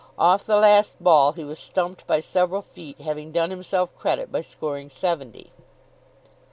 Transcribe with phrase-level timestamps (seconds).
[0.17, 4.41] Off the last ball he was stumped by several feet, having done himself credit by
[4.41, 5.51] scoring seventy.